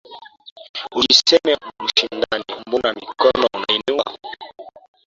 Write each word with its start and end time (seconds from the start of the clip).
Ukisema 0.97 1.67
mshindane 1.83 2.49
mbona 2.67 2.89
mikono 2.99 3.45
unainua? 3.57 4.05